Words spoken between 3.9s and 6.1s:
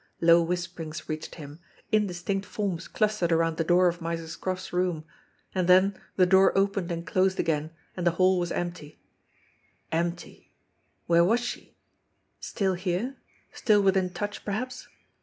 Miser Scroff's room and then